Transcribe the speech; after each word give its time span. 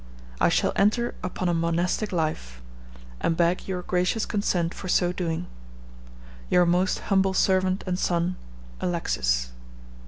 I 0.39 0.49
shall 0.49 0.73
enter 0.75 1.13
upon 1.21 1.47
a 1.47 1.53
monastic 1.53 2.11
life, 2.11 2.59
and 3.19 3.37
beg 3.37 3.67
your 3.67 3.83
gracious 3.83 4.25
consent 4.25 4.73
for 4.73 4.87
so 4.87 5.11
doing. 5.11 5.45
"Your 6.49 6.65
most 6.65 6.97
humble 7.13 7.35
servant 7.35 7.83
and 7.85 7.99
son, 7.99 8.35
"ALEXIS." 8.81 9.51